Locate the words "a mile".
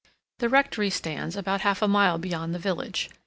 1.83-2.17